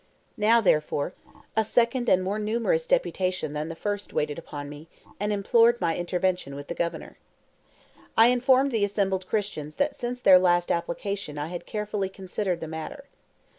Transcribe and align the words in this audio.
Now, 0.37 0.61
therefore, 0.61 1.13
a 1.55 1.63
second 1.63 2.09
and 2.09 2.23
more 2.23 2.39
numerous 2.39 2.87
deputation 2.87 3.53
than 3.53 3.69
the 3.69 3.75
first 3.75 4.13
waited 4.13 4.39
upon 4.39 4.67
me, 4.67 4.89
and 5.19 5.31
implored 5.31 5.79
my 5.79 5.95
intervention 5.95 6.55
with 6.55 6.69
the 6.69 6.73
Governor. 6.73 7.19
I 8.17 8.29
informed 8.29 8.71
the 8.71 8.83
assembled 8.83 9.27
Christians 9.27 9.75
that 9.75 9.95
since 9.95 10.19
their 10.19 10.39
last 10.39 10.71
application 10.71 11.37
I 11.37 11.49
had 11.49 11.67
carefully 11.67 12.09
considered 12.09 12.61
the 12.61 12.67
matter. 12.67 13.03